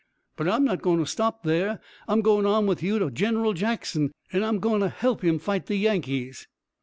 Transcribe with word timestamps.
"But 0.35 0.47
I'm 0.49 0.65
not 0.65 0.81
going 0.81 0.97
to 0.97 1.05
stop 1.05 1.43
there. 1.43 1.79
I'm 2.07 2.21
goin' 2.21 2.43
on 2.47 2.65
with 2.65 2.81
you 2.81 2.97
to 2.97 3.11
General 3.11 3.53
Jackson, 3.53 4.11
an' 4.33 4.41
I'm 4.43 4.57
goin' 4.57 4.79
to 4.81 4.89
help 4.89 5.23
him 5.23 5.37
fight 5.37 5.67
the 5.67 5.75
Yankees." 5.75 6.47